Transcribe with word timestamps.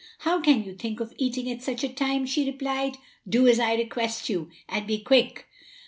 "How 0.21 0.41
can 0.41 0.63
you 0.63 0.73
think 0.73 0.99
of 0.99 1.13
eating 1.17 1.47
at 1.51 1.61
such 1.61 1.83
a 1.83 1.87
time?" 1.89 2.25
she 2.25 2.43
replied. 2.49 2.97
"Do 3.29 3.47
as 3.47 3.59
I 3.59 3.75
request 3.75 4.29
you, 4.29 4.49
and 4.67 4.87
be 4.87 4.97
quick." 4.97 5.45